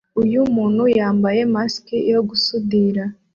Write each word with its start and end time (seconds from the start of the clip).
Uyu 0.21 0.39
muntu 0.55 0.83
yambaye 0.97 1.41
mask 1.55 1.85
yo 2.13 2.19
gusudira 2.29 3.03